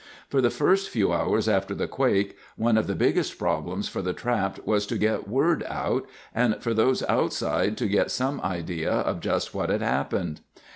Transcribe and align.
For 0.29 0.41
the 0.41 0.49
first 0.49 0.89
few 0.89 1.13
hours 1.13 1.47
after 1.47 1.75
the 1.75 1.87
quake, 1.87 2.35
one 2.55 2.75
of 2.75 2.87
the 2.87 2.95
biggest 2.95 3.37
problems 3.37 3.87
for 3.87 4.01
the 4.01 4.13
trapped 4.13 4.65
was 4.65 4.87
to 4.87 4.97
get 4.97 5.27
word 5.27 5.63
out, 5.67 6.07
and 6.33 6.55
for 6.59 6.73
those 6.73 7.03
outside 7.03 7.77
to 7.77 7.87
get 7.87 8.09
some 8.09 8.41
idea 8.41 8.91
of 8.91 9.19
just 9.19 9.53
what 9.53 9.69
had 9.69 9.83
happened. 9.83 10.41